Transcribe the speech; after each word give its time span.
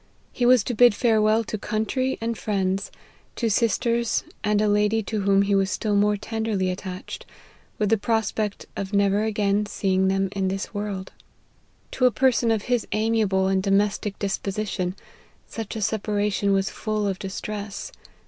He 0.31 0.47
was 0.47 0.63
to 0.63 0.73
bid 0.73 0.95
farewell 0.95 1.43
to 1.43 1.59
country 1.59 2.17
and 2.19 2.35
friends, 2.35 2.89
to 3.35 3.51
sisters, 3.51 4.23
and 4.43 4.59
a 4.59 4.67
lady 4.67 5.03
to 5.03 5.21
whom 5.21 5.43
he 5.43 5.53
was 5.53 5.69
still 5.69 5.95
more 5.95 6.17
tenderly 6.17 6.71
attached, 6.71 7.23
with 7.77 7.89
the 7.89 7.99
pro 7.99 8.21
spect 8.21 8.65
of 8.75 8.93
never 8.93 9.21
again 9.23 9.67
seeing 9.67 10.07
them 10.07 10.29
in 10.31 10.47
this 10.47 10.73
world. 10.73 11.11
T< 11.11 11.11
D 11.11 11.11
38 11.11 11.11
LIFE 11.11 11.33
OF 11.35 11.99
HENRY 11.99 12.07
MARTYN. 12.07 12.07
a 12.07 12.19
person 12.19 12.51
of 12.51 12.61
his 12.67 12.87
amiable 12.93 13.47
and 13.47 13.61
domestic 13.61 14.17
disposition, 14.17 14.95
such 15.47 15.75
a 15.75 15.81
separation 15.83 16.51
was 16.51 16.71
full 16.71 17.07
of 17.07 17.19
distress. 17.19 17.91